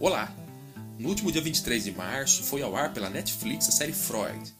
[0.00, 0.34] Olá!
[0.98, 4.52] No último dia 23 de março foi ao ar pela Netflix a série Freud.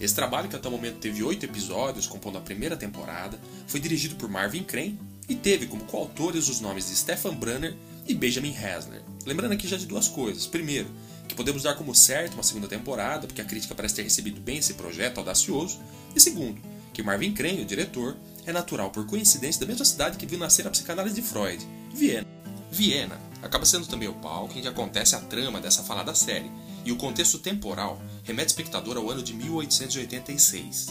[0.00, 4.16] Esse trabalho, que até o momento teve oito episódios, compondo a primeira temporada, foi dirigido
[4.16, 4.98] por Marvin Crane
[5.28, 7.76] e teve como coautores os nomes de Stefan Brunner
[8.08, 9.02] e Benjamin Hasler.
[9.24, 10.48] Lembrando aqui já de duas coisas.
[10.48, 10.90] Primeiro,
[11.28, 14.58] que podemos dar como certo uma segunda temporada, porque a crítica parece ter recebido bem
[14.58, 15.78] esse projeto audacioso.
[16.14, 16.60] E segundo,
[16.92, 20.66] que Marvin Crane, o diretor, é natural por coincidência da mesma cidade que viu nascer
[20.66, 21.64] a psicanálise de Freud,
[21.94, 22.26] Viena.
[22.68, 26.50] Viena acaba sendo também o palco em que acontece a trama dessa falada série,
[26.84, 30.88] e o contexto temporal remete o espectador ao ano de 1886.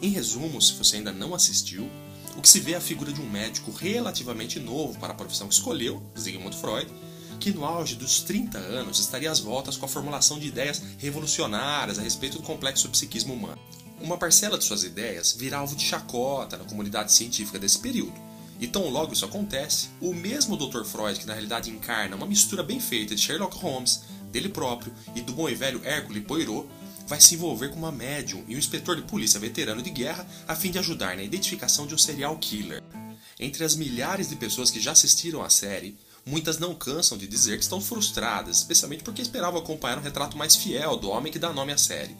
[0.00, 1.90] Em resumo, se você ainda não assistiu,
[2.36, 5.48] o que se vê é a figura de um médico relativamente novo para a profissão
[5.48, 6.88] que escolheu, Sigmund Freud,
[7.40, 11.98] que no auge dos 30 anos estaria às voltas com a formulação de ideias revolucionárias
[11.98, 13.58] a respeito do complexo psiquismo humano.
[14.00, 18.27] Uma parcela de suas ideias virá alvo de chacota na comunidade científica desse período.
[18.60, 20.84] E tão logo isso acontece, o mesmo Dr.
[20.84, 25.20] Freud, que na realidade encarna uma mistura bem feita de Sherlock Holmes, dele próprio e
[25.20, 26.68] do bom e velho Hércules Poirot,
[27.06, 30.54] vai se envolver com uma médium e um inspetor de polícia veterano de guerra a
[30.54, 32.82] fim de ajudar na identificação de um serial killer.
[33.40, 37.56] Entre as milhares de pessoas que já assistiram à série, muitas não cansam de dizer
[37.56, 41.52] que estão frustradas, especialmente porque esperavam acompanhar um retrato mais fiel do homem que dá
[41.52, 42.14] nome à série.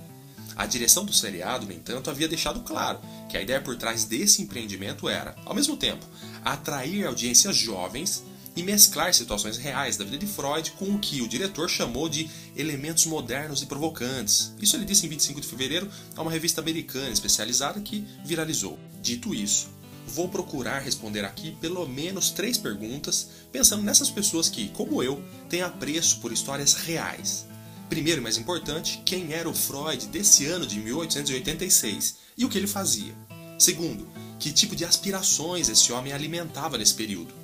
[0.58, 4.42] A direção do seriado, no entanto, havia deixado claro que a ideia por trás desse
[4.42, 6.04] empreendimento era, ao mesmo tempo,
[6.44, 8.24] atrair audiências jovens
[8.56, 12.28] e mesclar situações reais da vida de Freud com o que o diretor chamou de
[12.56, 14.52] elementos modernos e provocantes.
[14.60, 18.76] Isso ele disse em 25 de fevereiro a uma revista americana especializada que viralizou.
[19.00, 19.68] Dito isso,
[20.08, 25.62] vou procurar responder aqui pelo menos três perguntas, pensando nessas pessoas que, como eu, têm
[25.62, 27.46] apreço por histórias reais.
[27.88, 32.58] Primeiro e mais importante, quem era o Freud desse ano de 1886 e o que
[32.58, 33.14] ele fazia.
[33.58, 34.06] Segundo,
[34.38, 37.34] que tipo de aspirações esse homem alimentava nesse período.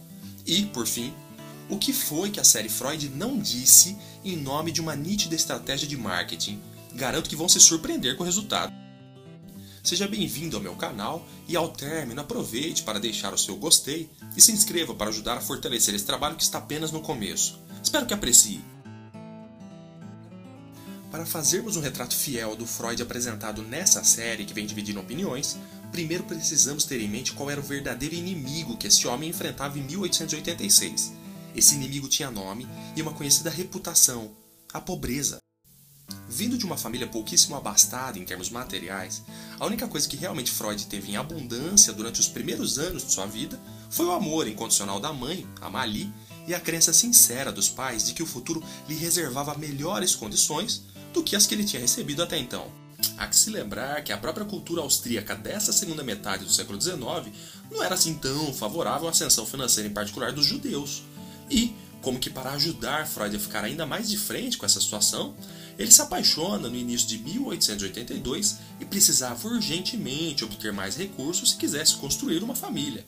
[0.46, 1.12] E, por fim,
[1.68, 5.88] o que foi que a série Freud não disse em nome de uma nítida estratégia
[5.88, 6.60] de marketing?
[6.94, 8.72] Garanto que vão se surpreender com o resultado.
[9.82, 14.40] Seja bem-vindo ao meu canal e ao término aproveite para deixar o seu gostei e
[14.40, 17.58] se inscreva para ajudar a fortalecer esse trabalho que está apenas no começo.
[17.82, 18.73] Espero que aprecie.
[21.14, 25.56] Para fazermos um retrato fiel do Freud apresentado nessa série, que vem dividindo opiniões,
[25.92, 29.82] primeiro precisamos ter em mente qual era o verdadeiro inimigo que esse homem enfrentava em
[29.82, 31.12] 1886.
[31.54, 32.66] Esse inimigo tinha nome
[32.96, 34.32] e uma conhecida reputação:
[34.72, 35.38] a pobreza.
[36.28, 39.22] Vindo de uma família pouquíssimo abastada em termos materiais,
[39.60, 43.26] a única coisa que realmente Freud teve em abundância durante os primeiros anos de sua
[43.26, 43.56] vida
[43.88, 46.12] foi o amor incondicional da mãe, a Mali,
[46.48, 50.82] e a crença sincera dos pais de que o futuro lhe reservava melhores condições
[51.14, 52.70] do que as que ele tinha recebido até então.
[53.16, 57.32] Há que se lembrar que a própria cultura austríaca dessa segunda metade do século XIX
[57.70, 61.02] não era assim tão favorável à ascensão financeira, em particular dos judeus.
[61.48, 61.72] E,
[62.02, 65.34] como que para ajudar Freud a ficar ainda mais de frente com essa situação,
[65.78, 71.94] ele se apaixona no início de 1882 e precisava urgentemente obter mais recursos se quisesse
[71.96, 73.06] construir uma família.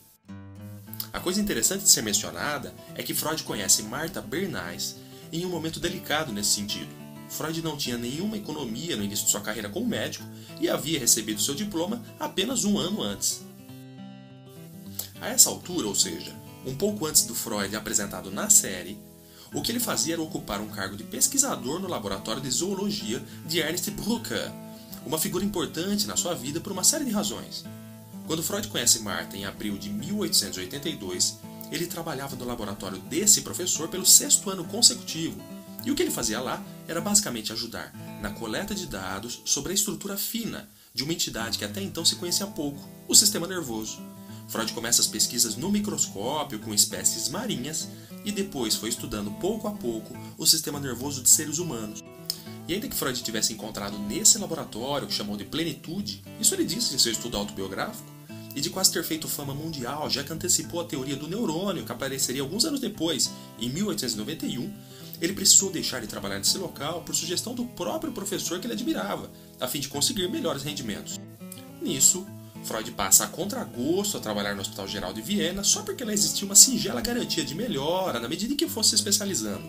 [1.11, 4.95] A coisa interessante de ser mencionada é que Freud conhece Martha Bernays
[5.31, 7.06] em um momento delicado nesse sentido.
[7.29, 10.25] Freud não tinha nenhuma economia no início de sua carreira como médico
[10.59, 13.41] e havia recebido seu diploma apenas um ano antes.
[15.19, 16.33] A essa altura, ou seja,
[16.65, 18.97] um pouco antes do Freud apresentado na série,
[19.53, 23.59] o que ele fazia era ocupar um cargo de pesquisador no laboratório de zoologia de
[23.59, 24.51] Ernst Brucker,
[25.05, 27.63] uma figura importante na sua vida por uma série de razões.
[28.25, 31.39] Quando Freud conhece Marta em abril de 1882,
[31.71, 35.41] ele trabalhava no laboratório desse professor pelo sexto ano consecutivo
[35.87, 39.73] e o que ele fazia lá era basicamente ajudar na coleta de dados sobre a
[39.73, 43.97] estrutura fina de uma entidade que até então se conhecia pouco, o sistema nervoso.
[44.49, 47.87] Freud começa as pesquisas no microscópio com espécies marinhas
[48.25, 52.03] e depois foi estudando pouco a pouco o sistema nervoso de seres humanos.
[52.67, 56.95] E ainda que Freud tivesse encontrado nesse laboratório que chamou de plenitude, isso ele disse
[56.95, 58.17] em seu estudo autobiográfico,
[58.57, 61.91] e de quase ter feito fama mundial, já que antecipou a teoria do neurônio que
[61.91, 63.29] apareceria alguns anos depois,
[63.59, 64.73] em 1891,
[65.21, 69.29] ele precisou deixar de trabalhar nesse local por sugestão do próprio professor que ele admirava,
[69.59, 71.19] a fim de conseguir melhores rendimentos.
[71.81, 72.25] Nisso,
[72.63, 76.45] Freud passa a contragosto a trabalhar no Hospital Geral de Viena só porque lá existia
[76.45, 79.63] uma singela garantia de melhora na medida em que fosse se especializando.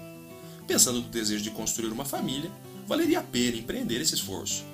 [0.66, 2.50] Pensando no desejo de construir uma família,
[2.86, 4.64] valeria a pena empreender esse esforço.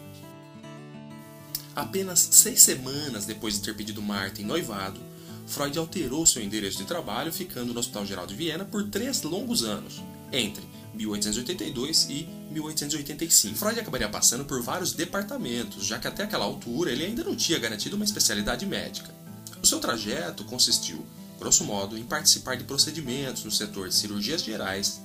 [1.76, 5.00] Apenas seis semanas depois de ter pedido Marta em noivado,
[5.46, 9.62] Freud alterou seu endereço de trabalho, ficando no Hospital Geral de Viena por três longos
[9.62, 13.56] anos, entre 1882 e 1885.
[13.56, 17.58] Freud acabaria passando por vários departamentos, já que até aquela altura ele ainda não tinha
[17.58, 19.12] garantido uma especialidade médica.
[19.62, 21.04] O seu trajeto consistiu,
[21.38, 25.00] grosso modo, em participar de procedimentos no setor de cirurgias gerais,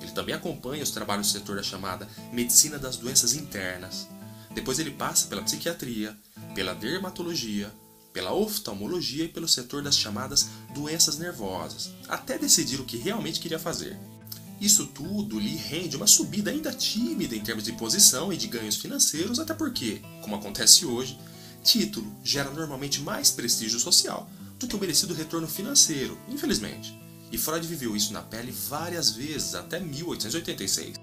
[0.00, 4.08] Ele também acompanha os trabalhos do setor da chamada medicina das doenças internas.
[4.52, 6.16] Depois ele passa pela psiquiatria,
[6.54, 7.72] pela dermatologia,
[8.12, 13.58] pela oftalmologia e pelo setor das chamadas doenças nervosas, até decidir o que realmente queria
[13.58, 13.96] fazer.
[14.62, 18.76] Isso tudo lhe rende uma subida ainda tímida em termos de posição e de ganhos
[18.76, 21.18] financeiros, até porque, como acontece hoje,
[21.64, 24.30] título gera normalmente mais prestígio social
[24.60, 26.96] do que o merecido retorno financeiro, infelizmente.
[27.32, 30.94] E Freud viveu isso na pele várias vezes até 1886.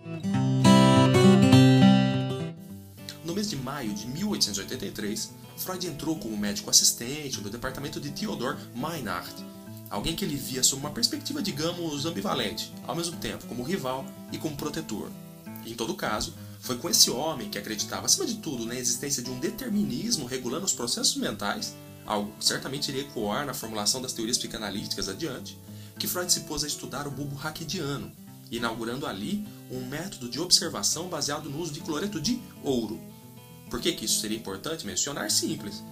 [3.26, 8.58] No mês de maio de 1883, Freud entrou como médico assistente no departamento de Theodor
[8.74, 9.36] Meinhardt,
[9.90, 14.38] alguém que ele via sob uma perspectiva, digamos, ambivalente, ao mesmo tempo como rival e
[14.38, 15.10] como protetor.
[15.66, 19.30] Em todo caso, foi com esse homem que acreditava, acima de tudo, na existência de
[19.30, 21.76] um determinismo regulando os processos mentais,
[22.06, 25.58] algo que certamente iria ecoar na formulação das teorias psicanalíticas adiante,
[25.98, 28.12] que Freud se pôs a estudar o bulbo raquidiano,
[28.52, 33.00] inaugurando ali um método de observação baseado no uso de cloreto de ouro.
[33.70, 35.30] Por que, que isso seria importante mencionar?
[35.30, 35.84] Simples.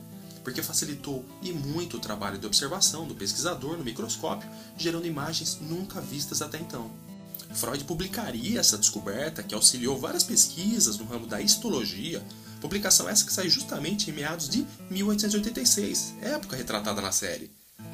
[0.47, 5.99] Porque facilitou e muito o trabalho de observação do pesquisador no microscópio, gerando imagens nunca
[5.99, 6.89] vistas até então.
[7.53, 12.23] Freud publicaria essa descoberta, que auxiliou várias pesquisas no ramo da histologia,
[12.61, 17.51] publicação essa que sai justamente em meados de 1886, época retratada na série.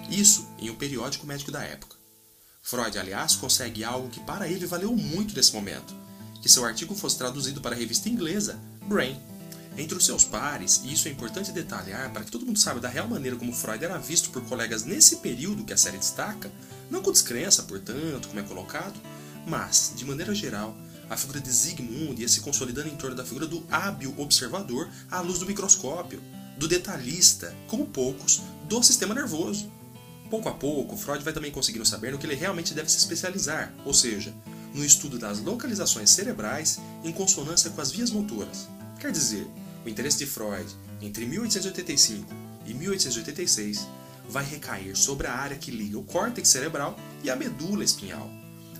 [0.07, 1.95] Isso em um periódico médico da época.
[2.61, 5.91] Freud, aliás, consegue algo que para ele valeu muito nesse momento:
[6.39, 9.32] que seu artigo fosse traduzido para a revista inglesa Brain.
[9.77, 12.89] Entre os seus pares, e isso é importante detalhar para que todo mundo saiba da
[12.89, 16.51] real maneira como Freud era visto por colegas nesse período que a série destaca,
[16.91, 18.93] não com descrença, portanto, como é colocado,
[19.47, 20.77] mas, de maneira geral,
[21.09, 25.21] a figura de Zygmunt ia se consolidando em torno da figura do hábil observador à
[25.21, 26.21] luz do microscópio,
[26.57, 29.71] do detalhista, como poucos, do sistema nervoso.
[30.29, 33.73] Pouco a pouco, Freud vai também conseguindo saber no que ele realmente deve se especializar,
[33.85, 34.33] ou seja,
[34.73, 38.67] no estudo das localizações cerebrais em consonância com as vias motoras.
[38.99, 39.47] Quer dizer,
[39.85, 40.65] o interesse de Freud
[41.01, 42.33] entre 1885
[42.65, 43.87] e 1886
[44.29, 48.29] vai recair sobre a área que liga o córtex cerebral e a medula espinhal,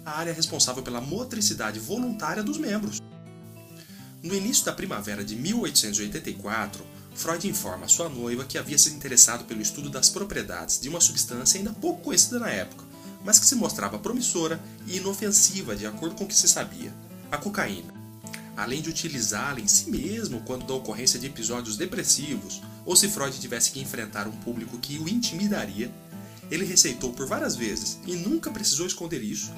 [0.06, 3.02] a área responsável pela motricidade voluntária dos membros.
[4.22, 6.84] No início da primavera de 1884,
[7.14, 11.58] Freud informa sua noiva que havia se interessado pelo estudo das propriedades de uma substância
[11.58, 12.86] ainda pouco conhecida na época,
[13.24, 16.94] mas que se mostrava promissora e inofensiva de acordo com o que se sabia:
[17.32, 18.03] a cocaína.
[18.56, 23.40] Além de utilizá-la em si mesmo quando da ocorrência de episódios depressivos, ou se Freud
[23.40, 25.92] tivesse que enfrentar um público que o intimidaria,
[26.52, 29.52] ele receitou por várias vezes, e nunca precisou esconder isso,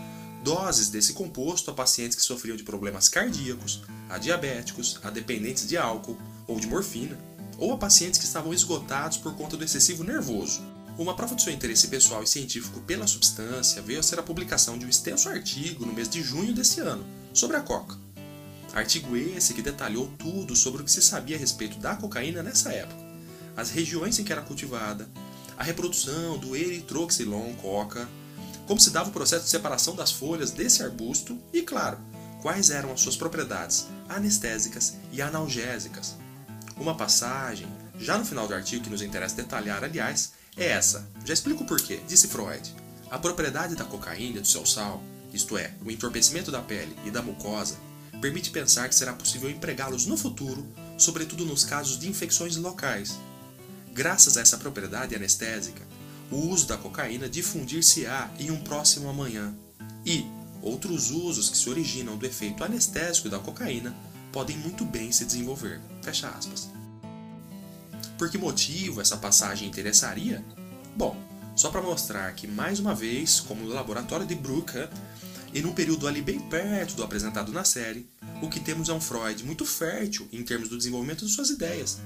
[0.43, 5.77] doses desse composto a pacientes que sofriam de problemas cardíacos, a diabéticos, a dependentes de
[5.77, 7.17] álcool ou de morfina,
[7.57, 10.61] ou a pacientes que estavam esgotados por conta do excessivo nervoso.
[10.97, 14.77] Uma prova do seu interesse pessoal e científico pela substância veio a ser a publicação
[14.77, 18.04] de um extenso artigo no mês de junho desse ano sobre a coca.
[18.75, 22.73] Artigo esse que detalhou tudo sobre o que se sabia a respeito da cocaína nessa
[22.73, 23.01] época,
[23.55, 25.09] as regiões em que era cultivada,
[25.57, 28.05] a reprodução do eritroxilon coca,
[28.67, 31.97] como se dava o processo de separação das folhas desse arbusto e, claro,
[32.41, 36.17] quais eram as suas propriedades anestésicas e analgésicas.
[36.75, 37.67] Uma passagem,
[37.97, 41.07] já no final do artigo que nos interessa detalhar, aliás, é essa.
[41.23, 42.75] Já explico o porquê, disse Freud.
[43.09, 47.11] A propriedade da cocaína e do seu sal, isto é, o entorpecimento da pele e
[47.11, 47.77] da mucosa,
[48.25, 50.65] permite pensar que será possível empregá-los no futuro,
[50.97, 53.19] sobretudo nos casos de infecções locais.
[53.93, 55.83] Graças a essa propriedade anestésica,
[56.31, 59.53] o uso da cocaína difundir-se-á em um próximo amanhã.
[60.03, 60.25] E
[60.59, 63.95] outros usos que se originam do efeito anestésico da cocaína
[64.31, 65.79] podem muito bem se desenvolver.
[66.01, 66.67] Fecha aspas.
[68.17, 70.43] Por que motivo essa passagem interessaria?
[70.97, 71.15] Bom,
[71.55, 74.89] só para mostrar que, mais uma vez, como no laboratório de Brucker,
[75.55, 78.05] e num período ali bem perto do apresentado na série,
[78.41, 81.99] o que temos é um Freud muito fértil em termos do desenvolvimento de suas ideias,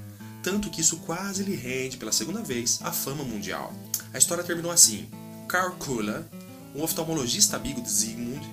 [0.44, 3.74] tanto que isso quase lhe rende pela segunda vez a fama mundial.
[4.14, 5.08] A história terminou assim:
[5.48, 6.24] Karl Kuller,
[6.76, 8.44] um oftalmologista amigo de Zygmunt,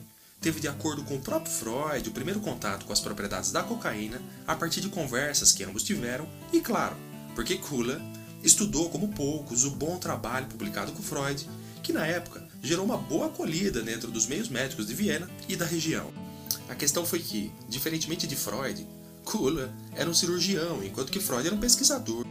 [0.41, 4.21] teve, de acordo com o próprio Freud, o primeiro contato com as propriedades da cocaína
[4.47, 6.97] a partir de conversas que ambos tiveram, e claro,
[7.35, 8.01] porque Kula
[8.43, 11.49] estudou como poucos o bom trabalho publicado com Freud,
[11.83, 15.65] que na época gerou uma boa acolhida dentro dos meios médicos de Viena e da
[15.65, 16.26] região.
[16.69, 18.87] A questão foi que, diferentemente de Freud,
[19.25, 22.25] Kula era um cirurgião, enquanto que Freud era um pesquisador.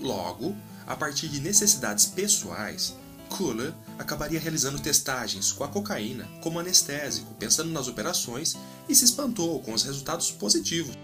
[0.00, 0.56] Logo,
[0.86, 2.94] a partir de necessidades pessoais,
[3.28, 8.56] Kuller acabaria realizando testagens com a cocaína como anestésico, pensando nas operações,
[8.88, 10.94] e se espantou com os resultados positivos.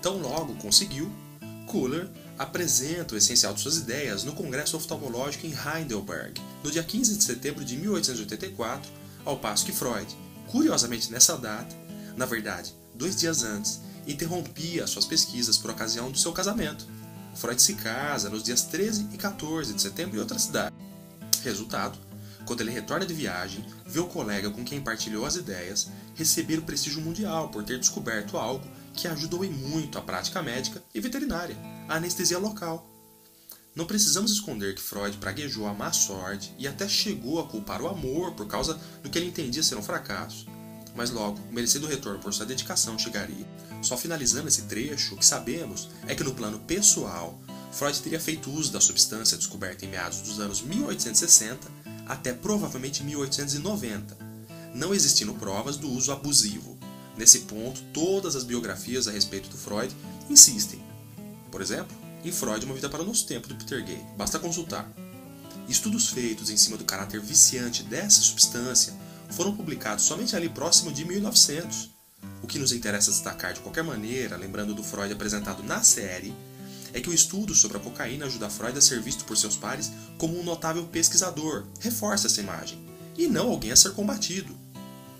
[0.00, 1.12] Tão logo conseguiu,
[1.66, 2.08] Kuller
[2.38, 7.24] apresenta o essencial de suas ideias no Congresso Oftalmológico em Heidelberg, no dia 15 de
[7.24, 8.90] setembro de 1884,
[9.24, 10.06] ao passo que Freud,
[10.46, 11.74] Curiosamente, nessa data,
[12.16, 16.86] na verdade, dois dias antes, interrompia suas pesquisas por ocasião do seu casamento.
[17.34, 20.74] Freud se casa nos dias 13 e 14 de setembro em outra cidade.
[21.42, 21.98] Resultado:
[22.46, 26.62] quando ele retorna de viagem, vê o colega com quem partilhou as ideias receber o
[26.62, 31.56] prestígio mundial por ter descoberto algo que ajudou em muito a prática médica e veterinária,
[31.88, 32.88] a anestesia local.
[33.74, 37.88] Não precisamos esconder que Freud praguejou a má sorte e até chegou a culpar o
[37.88, 40.46] amor por causa do que ele entendia ser um fracasso.
[40.96, 43.46] Mas logo, o merecido retorno por sua dedicação chegaria.
[43.82, 47.38] Só finalizando esse trecho, o que sabemos é que no plano pessoal,
[47.70, 54.16] Freud teria feito uso da substância descoberta em meados dos anos 1860 até provavelmente 1890,
[54.74, 56.78] não existindo provas do uso abusivo.
[57.16, 59.94] Nesse ponto, todas as biografias a respeito do Freud
[60.30, 60.82] insistem.
[61.50, 64.04] Por exemplo, em Freud, Uma Vida para o Nosso Tempo, do Peter Gay.
[64.16, 64.90] Basta consultar.
[65.68, 68.94] Estudos feitos em cima do caráter viciante dessa substância
[69.30, 71.90] foram publicados somente ali próximo de 1900.
[72.42, 76.34] O que nos interessa destacar de qualquer maneira, lembrando do Freud apresentado na série,
[76.92, 79.90] é que o estudo sobre a cocaína ajuda Freud a ser visto por seus pares
[80.16, 82.78] como um notável pesquisador, reforça essa imagem,
[83.16, 84.56] e não alguém a ser combatido.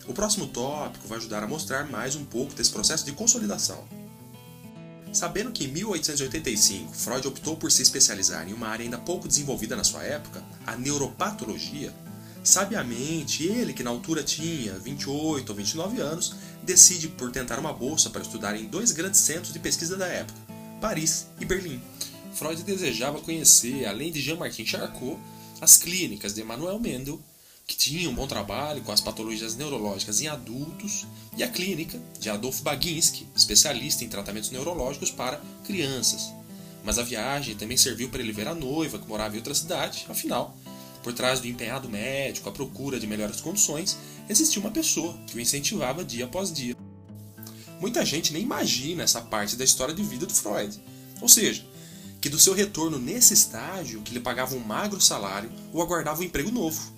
[0.07, 3.85] O próximo tópico vai ajudar a mostrar mais um pouco desse processo de consolidação.
[5.13, 9.75] Sabendo que em 1885 Freud optou por se especializar em uma área ainda pouco desenvolvida
[9.75, 11.93] na sua época, a neuropatologia,
[12.49, 18.11] sabiamente ele, que na altura tinha 28 ou 29 anos, decide por tentar uma bolsa
[18.11, 20.39] para estudar em dois grandes centros de pesquisa da época,
[20.81, 21.81] Paris e Berlim.
[22.35, 25.19] Freud desejava conhecer, além de Jean-Martin Charcot,
[25.61, 27.21] as clínicas de Emmanuel Mendel
[27.67, 31.05] que tinha um bom trabalho com as patologias neurológicas em adultos,
[31.37, 36.33] e a clínica de Adolf Baginski, especialista em tratamentos neurológicos para crianças.
[36.85, 40.07] Mas a viagem também serviu para ele ver a noiva, que morava em outra cidade,
[40.09, 40.57] afinal,
[41.07, 43.97] por trás do empenhado médico à procura de melhores condições,
[44.29, 46.75] existia uma pessoa que o incentivava dia após dia.
[47.81, 50.77] Muita gente nem imagina essa parte da história de vida do Freud.
[51.21, 51.65] Ou seja,
[52.21, 56.25] que do seu retorno nesse estágio, que lhe pagava um magro salário, o aguardava um
[56.25, 56.97] emprego novo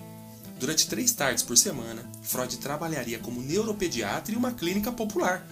[0.59, 5.47] Durante três tardes por semana, Freud trabalharia como neuropediatra em uma clínica popular.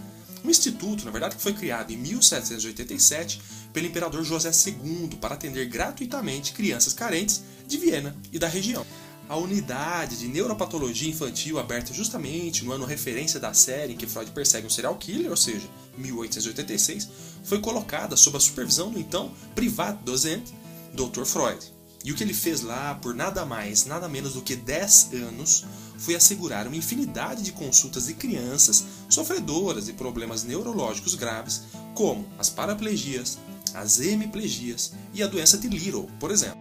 [0.47, 3.41] Um instituto, na verdade, que foi criado em 1787
[3.73, 8.85] pelo imperador José II para atender gratuitamente crianças carentes de Viena e da região.
[9.27, 14.31] A unidade de neuropatologia infantil, aberta justamente no ano referência da série em que Freud
[14.31, 17.09] persegue um serial killer, ou seja, 1886,
[17.43, 20.53] foi colocada sob a supervisão do então privado docente
[20.93, 21.25] Dr.
[21.25, 21.59] Freud.
[22.05, 25.65] E o que ele fez lá, por nada mais, nada menos do que 10 anos,
[25.97, 31.63] foi assegurar uma infinidade de consultas de crianças sofredoras de problemas neurológicos graves,
[31.95, 33.37] como as paraplegias,
[33.73, 36.59] as hemiplegias e a doença de Little, por exemplo.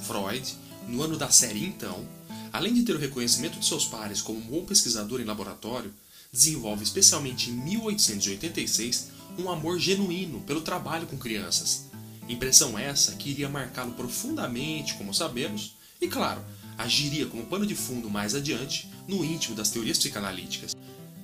[0.00, 0.54] Freud,
[0.88, 2.06] no ano da série então,
[2.52, 5.92] além de ter o reconhecimento de seus pares como um bom pesquisador em laboratório,
[6.32, 11.86] desenvolve especialmente em 1886 um amor genuíno pelo trabalho com crianças,
[12.28, 16.44] Impressão essa que iria marcá-lo profundamente, como sabemos, e claro,
[16.76, 20.74] agiria como pano de fundo mais adiante no íntimo das teorias psicanalíticas.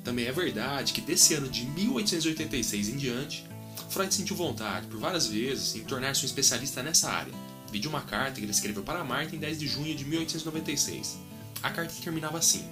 [0.05, 3.47] Também é verdade que desse ano de 1886 em diante,
[3.89, 7.33] Freud sentiu vontade, por várias vezes, em tornar-se um especialista nessa área.
[7.71, 11.19] Vi uma carta que ele escreveu para Marta em 10 de junho de 1896.
[11.63, 12.65] A carta terminava assim: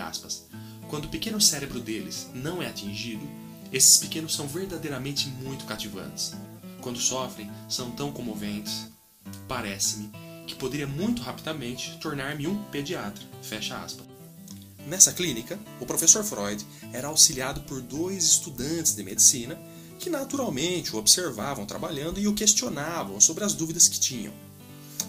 [0.00, 0.46] aspas.
[0.88, 3.28] Quando o pequeno cérebro deles não é atingido,
[3.72, 6.34] esses pequenos são verdadeiramente muito cativantes
[6.84, 8.92] quando sofrem, são tão comoventes.
[9.48, 10.10] Parece-me
[10.46, 13.24] que poderia muito rapidamente tornar-me um pediatra.
[13.42, 14.13] Fecha aspas.
[14.86, 19.58] Nessa clínica, o professor Freud era auxiliado por dois estudantes de medicina
[19.98, 24.34] que naturalmente o observavam trabalhando e o questionavam sobre as dúvidas que tinham.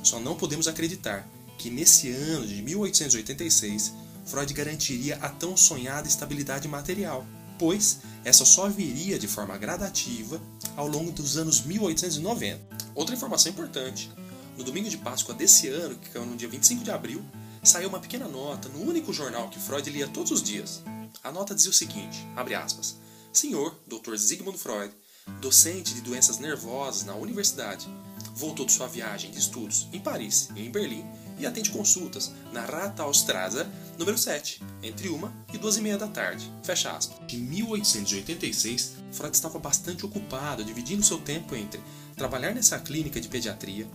[0.01, 1.27] Só não podemos acreditar
[1.57, 3.93] que nesse ano de 1886
[4.25, 7.25] Freud garantiria a tão sonhada estabilidade material
[7.57, 10.41] pois essa só viria de forma gradativa
[10.75, 12.59] ao longo dos anos 1890.
[12.93, 14.11] Outra informação importante:
[14.57, 17.23] no domingo de Páscoa desse ano, que caiu no dia 25 de abril,
[17.69, 20.83] saiu uma pequena nota no único jornal que Freud lia todos os dias.
[21.23, 22.97] A nota dizia o seguinte: aspas.
[23.33, 24.17] Senhor Dr.
[24.17, 24.93] Sigmund Freud,
[25.41, 27.87] docente de doenças nervosas na universidade,
[28.35, 31.03] voltou de sua viagem de estudos em Paris e em Berlim
[31.37, 33.65] e atende consultas na Rathausstraße
[33.97, 36.51] número 7, entre uma e duas e meia da tarde.
[36.63, 37.17] Fecha aspas.
[37.33, 41.81] Em 1886, Freud estava bastante ocupado, dividindo seu tempo entre
[42.15, 43.87] trabalhar nessa clínica de pediatria,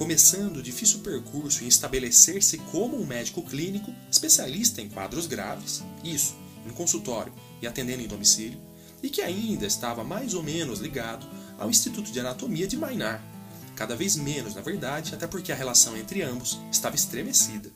[0.00, 6.34] começando o difícil percurso em estabelecer-se como um médico clínico especialista em quadros graves, isso,
[6.66, 7.30] em consultório
[7.60, 8.58] e atendendo em domicílio,
[9.02, 11.26] e que ainda estava mais ou menos ligado
[11.58, 13.22] ao Instituto de Anatomia de Maynard,
[13.76, 17.70] cada vez menos, na verdade, até porque a relação entre ambos estava estremecida.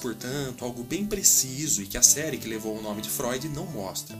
[0.00, 3.64] portanto, algo bem preciso e que a série que levou o nome de Freud não
[3.64, 4.14] mostra.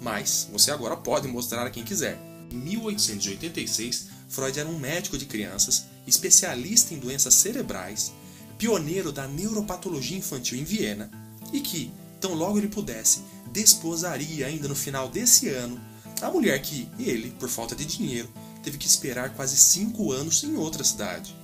[0.00, 2.29] Mas você agora pode mostrar a quem quiser.
[2.50, 8.12] Em 1886, Freud era um médico de crianças, especialista em doenças cerebrais,
[8.58, 11.10] pioneiro da neuropatologia infantil em Viena
[11.52, 13.20] e que, tão logo ele pudesse,
[13.52, 15.80] desposaria ainda no final desse ano
[16.20, 18.28] a mulher que ele, por falta de dinheiro,
[18.62, 21.34] teve que esperar quase cinco anos em outra cidade.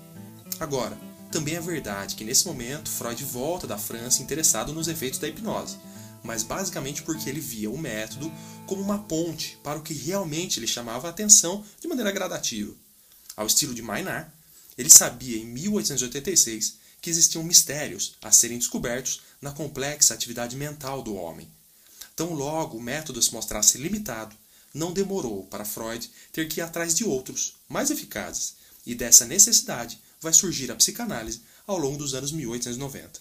[0.60, 0.98] Agora,
[1.30, 5.78] também é verdade que nesse momento Freud volta da França interessado nos efeitos da hipnose,
[6.26, 8.30] mas basicamente porque ele via o método
[8.66, 12.74] como uma ponte para o que realmente lhe chamava a atenção de maneira gradativa.
[13.36, 14.30] Ao estilo de Maynard,
[14.76, 21.14] ele sabia em 1886 que existiam mistérios a serem descobertos na complexa atividade mental do
[21.14, 21.48] homem.
[22.16, 24.34] Tão logo o método se mostrasse limitado,
[24.74, 30.00] não demorou para Freud ter que ir atrás de outros, mais eficazes, e dessa necessidade
[30.20, 33.20] vai surgir a psicanálise ao longo dos anos 1890.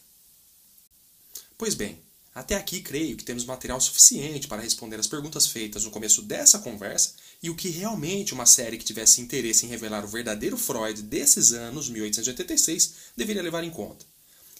[1.57, 1.99] Pois bem,
[2.35, 6.59] até aqui creio que temos material suficiente para responder as perguntas feitas no começo dessa
[6.59, 11.01] conversa e o que realmente uma série que tivesse interesse em revelar o verdadeiro Freud
[11.01, 14.05] desses anos 1886 deveria levar em conta.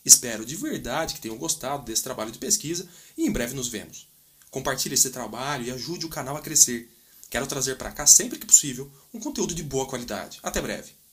[0.05, 4.08] Espero de verdade que tenham gostado desse trabalho de pesquisa e em breve nos vemos.
[4.50, 6.89] Compartilhe esse trabalho e ajude o canal a crescer.
[7.29, 10.39] Quero trazer para cá sempre que possível um conteúdo de boa qualidade.
[10.41, 11.04] Até breve!